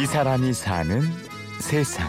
이 0.00 0.06
사람이 0.06 0.52
사는 0.52 1.02
세상. 1.58 2.08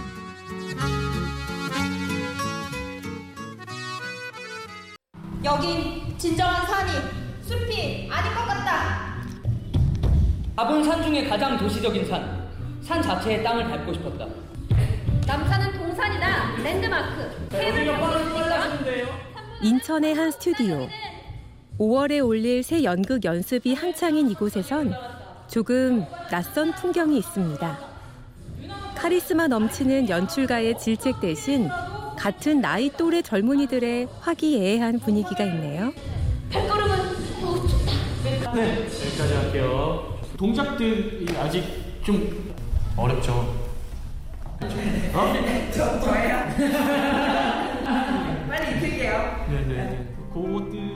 여긴 5.44 6.16
진정한 6.20 6.68
산이 6.68 6.92
숲이 7.42 8.08
아닌 8.12 8.36
것 8.36 8.46
같다. 8.46 9.16
가본 10.56 10.84
산 10.84 11.02
중에 11.02 11.28
가장 11.28 11.58
도시적인 11.58 12.08
산. 12.08 12.48
산 12.84 13.02
자체의 13.02 13.44
땅을 13.44 13.68
밟고 13.68 13.94
싶었다. 13.94 14.28
남산은 15.26 15.74
동산이다. 15.80 16.58
랜드마크. 16.62 17.50
인천의 19.64 20.14
한 20.14 20.30
스튜디오. 20.30 20.88
5월에 21.80 22.24
올릴 22.24 22.62
새 22.62 22.84
연극 22.84 23.26
연습이 23.26 23.74
한창인 23.74 24.30
이곳에선 24.30 24.94
조금 25.50 26.06
낯선 26.30 26.72
풍경이 26.74 27.18
있습니다. 27.18 27.80
카리스마 28.96 29.48
넘치는 29.48 30.08
연출가의 30.08 30.78
질책 30.78 31.20
대신 31.20 31.70
같은 32.18 32.62
나이 32.62 32.92
또래 32.92 33.22
젊은이들의 33.24 34.08
화기애애한 34.20 35.00
분위기가 35.00 35.44
있네요. 35.46 35.92
발걸음은 36.52 37.00
어, 37.44 37.68
좋다. 37.68 38.54
네, 38.54 38.84
여기까지 38.84 39.34
할게요. 39.34 40.20
동작들이 40.38 41.26
아직 41.38 41.64
좀 42.04 42.54
어렵죠. 42.96 43.34
어? 45.14 45.34
저, 45.74 46.00
저예요? 46.00 46.38
빨리 48.48 48.78
익힐게요. 48.78 49.46
네네. 49.50 50.08
그것들 50.34 50.72
좀. 50.72 50.89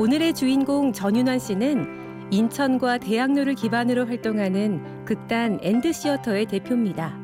오늘의 0.00 0.32
주인공 0.32 0.94
전윤환 0.94 1.38
씨는 1.38 2.30
인천과 2.30 2.96
대학로를 2.96 3.54
기반으로 3.54 4.06
활동하는 4.06 5.04
극단 5.04 5.58
엔드시어터의 5.60 6.46
대표입니다. 6.46 7.18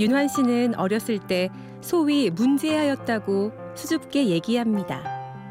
윤환 0.00 0.26
씨는 0.26 0.74
어렸을 0.74 1.20
때 1.20 1.50
소위 1.80 2.30
문제아였다고 2.30 3.52
수줍게 3.76 4.26
얘기합니다. 4.26 5.04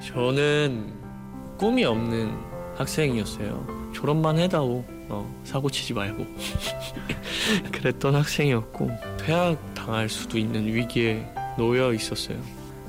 저는 0.05 0.93
꿈이 1.57 1.85
없는 1.85 2.33
학생이었어요. 2.75 3.91
졸업만 3.93 4.37
해다오. 4.39 4.83
어, 5.07 5.41
사고 5.45 5.69
치지 5.69 5.93
말고. 5.93 6.25
그랬던 7.71 8.15
학생이었고 8.15 8.89
퇴학 9.17 9.73
당할 9.73 10.09
수도 10.09 10.37
있는 10.37 10.65
위기에 10.65 11.25
놓여 11.57 11.93
있었어요. 11.93 12.37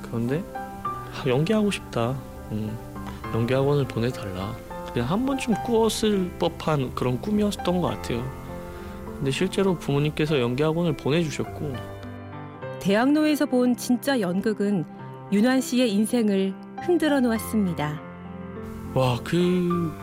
그런데 0.01 0.43
아, 0.53 1.23
연기하고 1.25 1.71
싶다. 1.71 2.19
음, 2.51 2.77
연기학원을 3.33 3.85
보내달라. 3.87 4.55
그냥 4.93 5.09
한 5.09 5.25
번쯤 5.25 5.55
꾸었을 5.65 6.31
법한 6.39 6.95
그런 6.95 7.19
꿈이었던 7.19 7.81
것 7.81 7.87
같아요. 7.87 8.23
근데 9.17 9.31
실제로 9.31 9.77
부모님께서 9.77 10.39
연기학원을 10.39 10.93
보내주셨고 10.97 11.73
대학로에서 12.79 13.45
본 13.45 13.75
진짜 13.75 14.19
연극은 14.19 14.85
윤환 15.31 15.59
씨의 15.61 15.91
인생을 15.91 16.53
흔들어 16.81 17.19
놓았습니다. 17.19 18.01
와 18.93 19.19
그 19.23 19.35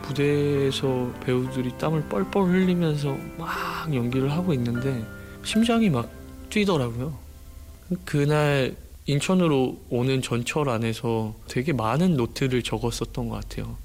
무대에서 0.07 1.11
배우들이 1.21 1.75
땀을 1.79 2.03
뻘뻘 2.09 2.43
흘리면서 2.43 3.17
막 3.37 3.49
연기를 3.93 4.31
하고 4.31 4.53
있는데 4.53 5.03
심장이 5.43 5.89
막 5.89 6.07
뛰더라고요. 6.49 7.13
그날 8.05 8.75
인천으로 9.05 9.77
오는 9.89 10.21
전철 10.21 10.69
안에서 10.69 11.33
되게 11.47 11.73
많은 11.73 12.15
노트를 12.15 12.63
적었었던 12.63 13.27
것 13.29 13.35
같아요. 13.35 13.75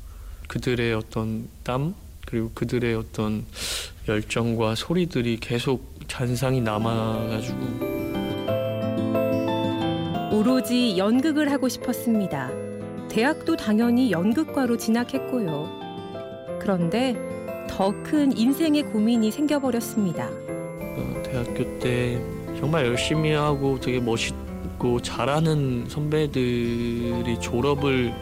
그들의 0.47 0.94
어떤 0.94 1.48
땀 1.64 1.94
그리고 2.24 2.50
그들의 2.55 2.94
어떤 2.94 3.44
열정과 4.06 4.74
소리들이 4.77 5.39
계속 5.41 5.92
잔상이 6.06 6.61
남아가지고 6.61 7.58
오로지 10.33 10.96
연극을 10.96 11.50
하고 11.50 11.68
싶었습니다. 11.68 12.50
대학도 13.08 13.56
당연히 13.56 14.12
연극과로 14.12 14.77
진학했고요. 14.77 16.58
그런데 16.61 17.17
더 17.68 17.92
큰 18.02 18.36
인생의 18.36 18.85
고민이 18.85 19.30
생겨버렸습니다. 19.30 20.29
어, 20.29 21.23
대학교 21.24 21.79
때 21.79 22.20
정말 22.58 22.86
열심히 22.86 23.33
하고 23.33 23.79
되게 23.80 24.00
멋있 24.00 24.35
고 24.78 25.02
잘하는 25.02 25.86
선배들이 25.89 27.40
졸업을 27.40 28.14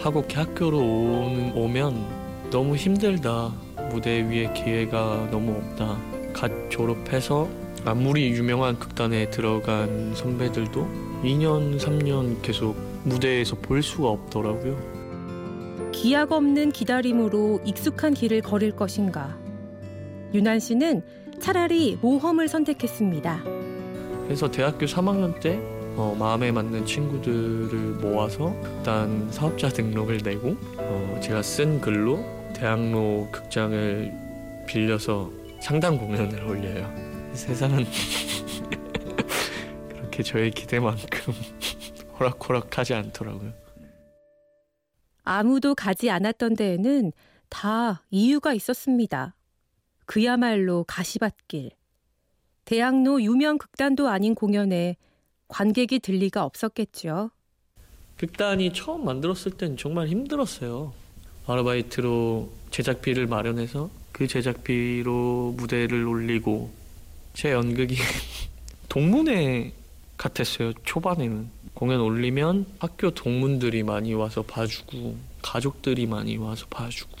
하고 0.00 0.24
학교로 0.32 0.78
오는, 0.78 1.52
오면 1.54 2.50
너무 2.50 2.74
힘들다. 2.74 3.52
무대 3.90 4.22
위에 4.22 4.52
기회가 4.52 5.28
너무 5.30 5.52
없다. 5.52 5.98
갓 6.32 6.50
졸업해서 6.68 7.48
아무리 7.84 8.28
유명한 8.30 8.78
극단에 8.78 9.30
들어간 9.30 10.12
선배들도 10.14 10.86
2년, 11.22 11.78
3년 11.78 12.42
계속 12.42 12.76
무대에서 13.04 13.56
볼 13.56 13.82
수가 13.82 14.08
없더라고요. 14.08 15.90
기약 15.92 16.32
없는 16.32 16.72
기다림으로 16.72 17.60
익숙한 17.64 18.14
길을 18.14 18.42
걸을 18.42 18.72
것인가. 18.72 19.38
윤한 20.34 20.60
씨는 20.60 21.02
차라리 21.40 21.98
모험을 22.00 22.48
선택했습니다. 22.48 23.42
그래서 24.24 24.50
대학교 24.50 24.86
3학년 24.86 25.40
때 25.40 25.60
어, 26.00 26.14
마음에 26.14 26.50
맞는 26.50 26.86
친구들을 26.86 27.78
모아서 28.00 28.58
극단 28.62 29.30
사업자 29.30 29.68
등록을 29.68 30.20
내고 30.24 30.56
어, 30.78 31.20
제가 31.22 31.42
쓴 31.42 31.78
글로 31.78 32.24
대학로 32.54 33.28
극장을 33.30 34.64
빌려서 34.66 35.30
상당 35.60 35.98
공연을 35.98 36.42
올려요. 36.42 36.90
세상은 37.34 37.84
그렇게 39.90 40.22
저의 40.22 40.52
기대만큼 40.52 41.34
호락호락하지 42.18 42.94
않더라고요. 42.94 43.52
아무도 45.22 45.74
가지 45.74 46.08
않았던 46.08 46.56
데에는 46.56 47.12
다 47.50 48.04
이유가 48.10 48.54
있었습니다. 48.54 49.34
그야말로 50.06 50.84
가시밭길. 50.84 51.72
대학로 52.64 53.20
유명 53.20 53.58
극단도 53.58 54.08
아닌 54.08 54.34
공연에 54.34 54.96
관객이 55.50 55.98
들 55.98 56.14
리가 56.14 56.44
없었겠죠. 56.44 57.30
극단이 58.16 58.72
처음 58.72 59.04
만들었을 59.04 59.52
땐 59.52 59.76
정말 59.76 60.08
힘들었어요. 60.08 60.92
아르바이트로 61.46 62.50
제작비를 62.70 63.26
마련해서 63.26 63.90
그 64.12 64.26
제작비로 64.26 65.54
무대를 65.56 66.06
올리고 66.06 66.70
제 67.34 67.52
연극이 67.52 67.96
동문회 68.88 69.72
같았어요. 70.16 70.72
초반에는 70.84 71.48
공연 71.74 72.00
올리면 72.00 72.66
학교 72.78 73.10
동문들이 73.10 73.82
많이 73.82 74.12
와서 74.14 74.42
봐주고 74.42 75.16
가족들이 75.42 76.06
많이 76.06 76.36
와서 76.36 76.66
봐주고 76.68 77.16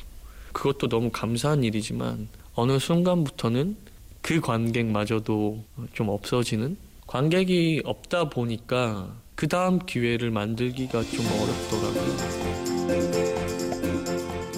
그것도 0.52 0.88
너무 0.88 1.10
감사한 1.10 1.64
일이지만 1.64 2.28
어느 2.54 2.78
순간부터는 2.78 3.76
그 4.20 4.40
관객마저도 4.40 5.64
좀 5.94 6.08
없어지는 6.10 6.76
관객이 7.10 7.82
없다 7.84 8.28
보니까 8.28 9.16
그 9.34 9.48
다음 9.48 9.80
기회를 9.80 10.30
만들기가 10.30 11.02
좀 11.02 11.26
어렵더라고요. 11.26 12.16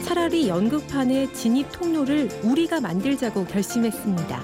차라리 0.05 0.49
연극판의 0.49 1.33
진입 1.33 1.73
통로를 1.73 2.29
우리가 2.43 2.83
만들자고 2.83 3.47
결심했습니다. 3.47 4.43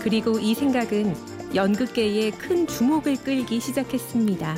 그리고 0.00 0.38
이 0.38 0.54
생각은 0.54 1.14
연극계에 1.54 2.30
큰 2.30 2.66
주목을 2.66 3.16
끌기 3.16 3.60
시작했습니다. 3.60 4.56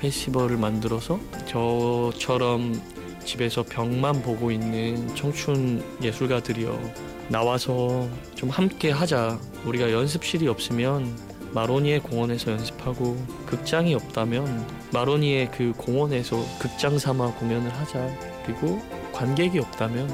페스티벌을 0.00 0.56
만들어서 0.56 1.20
저처럼 1.46 2.82
집에서 3.24 3.62
벽만 3.62 4.22
보고 4.22 4.50
있는 4.50 5.06
청춘 5.14 5.84
예술가들이요. 6.02 6.80
나와서 7.28 8.08
좀 8.34 8.48
함께 8.48 8.90
하자. 8.90 9.38
우리가 9.64 9.92
연습실이 9.92 10.48
없으면 10.48 11.27
마로니에 11.52 12.00
공원에서 12.00 12.52
연습하고 12.52 13.16
극장이 13.46 13.94
없다면 13.94 14.66
마로니에 14.92 15.48
그 15.48 15.72
공원에서 15.76 16.36
극장 16.58 16.98
삼아 16.98 17.34
공연을 17.34 17.70
하자. 17.72 18.08
그리고 18.44 18.80
관객이 19.12 19.58
없다면 19.58 20.08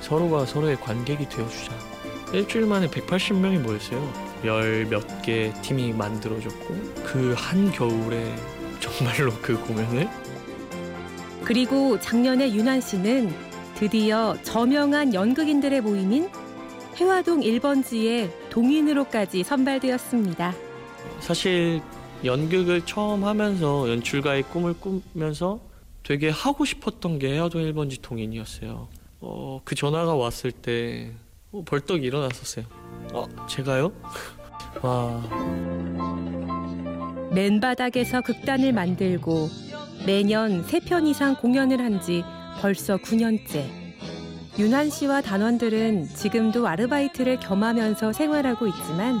서로가 0.00 0.46
서로의 0.46 0.76
관객이 0.76 1.28
되어주자. 1.28 1.72
일주일 2.32 2.66
만에 2.66 2.88
180명이 2.88 3.60
모였어요. 3.60 4.26
열 4.44 4.86
몇 4.90 5.22
개 5.22 5.52
팀이 5.62 5.92
만들어졌고 5.94 6.74
그 7.04 7.34
한 7.36 7.70
겨울에 7.72 8.34
정말로 8.80 9.32
그 9.42 9.58
공연을 9.66 10.08
그리고 11.44 11.98
작년에 11.98 12.52
윤한 12.52 12.80
씨는 12.80 13.32
드디어 13.76 14.36
저명한 14.42 15.14
연극인들의 15.14 15.80
모임인 15.80 16.28
해화동 16.96 17.40
1번지에 17.40 18.30
동인으로까지 18.50 19.42
선발되었습니다. 19.44 20.54
사실 21.20 21.80
연극을 22.24 22.82
처음 22.86 23.24
하면서 23.24 23.88
연출가의 23.88 24.44
꿈을 24.44 24.74
꾸면서 24.74 25.60
되게 26.02 26.28
하고 26.30 26.64
싶었던 26.64 27.18
게 27.18 27.34
해화동 27.34 27.62
1번지 27.62 28.00
동인이었어요. 28.00 28.88
어, 29.20 29.60
그 29.64 29.74
전화가 29.74 30.14
왔을 30.14 30.52
때 30.52 31.10
어, 31.52 31.62
벌떡 31.66 32.04
일어났었어요. 32.04 32.64
어, 33.12 33.26
제가요? 33.48 33.92
와, 34.82 35.22
맨바닥에서 37.32 38.20
극단을 38.22 38.72
만들고 38.72 39.48
매년 40.06 40.62
세 40.64 40.80
편 40.80 41.06
이상 41.06 41.34
공연을 41.34 41.80
한 41.80 42.00
지 42.00 42.24
벌써 42.60 42.96
9년째. 42.96 43.64
윤환 44.58 44.88
씨와 44.88 45.20
단원들은 45.20 46.06
지금도 46.14 46.66
아르바이트를 46.66 47.40
겸하면서 47.40 48.12
생활하고 48.14 48.66
있지만 48.68 49.18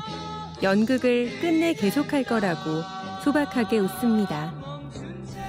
연극을 0.62 1.38
끝내 1.40 1.74
계속할 1.74 2.24
거라고 2.24 2.82
소박하게 3.22 3.78
웃습니다. 3.78 4.54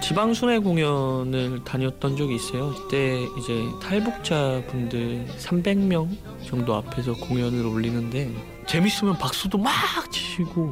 지방 0.02 0.34
순회 0.34 0.60
공연을 0.60 1.64
다녔던 1.64 2.18
적이 2.18 2.36
있어요. 2.36 2.74
그때 2.74 3.24
이제 3.40 3.64
탈북자 3.82 4.62
분들 4.70 5.26
300명 5.38 6.10
정도 6.46 6.76
앞에서 6.76 7.14
공연을 7.14 7.66
올리는데 7.66 8.32
재밌으면 8.68 9.18
박수도 9.18 9.58
막 9.58 9.72
치시고 10.12 10.72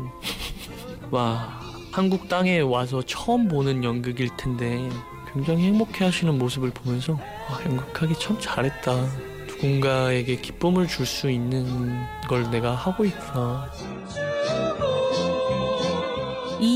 와 1.11 1.59
한국 1.91 2.27
땅에 2.29 2.59
와서 2.59 3.01
처음 3.01 3.47
보는 3.47 3.83
연극일 3.83 4.29
텐데 4.37 4.87
굉장히 5.33 5.63
행복해 5.65 6.05
하시는 6.05 6.37
모습을 6.37 6.69
보면서 6.71 7.17
아, 7.49 7.59
연극하기 7.65 8.15
참 8.19 8.37
잘했다. 8.39 9.07
누군가에게 9.47 10.35
기쁨을 10.37 10.87
줄 10.87 11.05
수 11.05 11.29
있는 11.29 11.99
걸 12.27 12.49
내가 12.51 12.75
하고 12.75 13.05
있구나. 13.05 13.69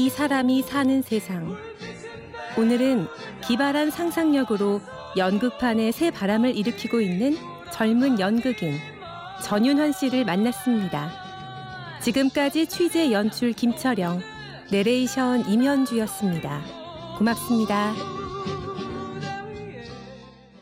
이 0.10 0.12
사람이 0.12 0.64
사는 0.64 1.04
세상. 1.04 1.56
오늘은 2.58 3.06
기발한 3.48 3.92
상상력으로 3.92 4.82
연극판에 5.18 5.92
새 5.92 6.10
바람을 6.10 6.58
일으키고 6.58 7.00
있는 7.00 7.38
젊은 7.72 8.20
연극인 8.20 8.74
전윤환 9.44 9.92
씨를 9.92 10.26
만났습니다. 10.26 11.12
지금까지 12.02 12.66
취재 12.66 13.12
연출 13.12 13.54
김철영, 13.54 14.20
내레이션 14.72 15.48
임현주였습니다. 15.48 16.60
고맙습니다. 17.20 18.19